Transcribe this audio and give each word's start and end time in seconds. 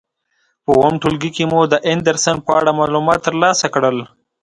په 0.63 0.71
اووم 0.77 0.93
ټولګي 1.01 1.29
کې 1.35 1.43
مو 1.51 1.59
د 1.67 1.73
اندرسن 1.91 2.35
په 2.45 2.51
اړه 2.59 2.71
معلومات 2.79 3.19
تر 3.27 3.33
لاسه 3.43 3.65
کړل. 3.73 3.97